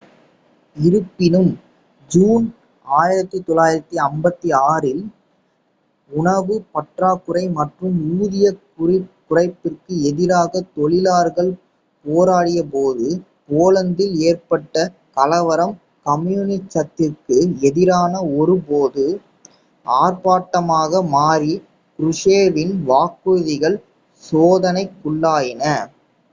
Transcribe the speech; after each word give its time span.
இருப்பினும் 0.75 1.59
ஜூன் 2.11 2.53
1956 2.87 4.91
இல் 4.91 5.09
உணவு 6.11 6.65
பற்றாக்குறை 6.71 7.49
மற்றும் 7.49 8.15
ஊதிய 8.15 8.55
குறைப்பிற்கு 9.29 10.03
எதிராக 10.03 10.67
தொழிலாளர்கள் 10.77 11.57
போராடிய 12.05 12.63
போது 12.73 13.23
போலந்தில் 13.49 14.21
ஏற்பட்ட 14.21 14.91
கலவரம் 15.15 15.79
கம்யூனிசத்திற்கு 16.05 17.61
எதிரான 17.61 18.23
ஒரு 18.37 18.59
பொது 18.69 19.21
ஆர்ப்பாட்டமாக 19.85 21.09
மாறி 21.09 21.61
க்ருஷ்சேவின் 21.99 22.85
வாக்குறுதிகள் 22.85 23.83
சோதனைக்குள்ளாயின 24.23 25.89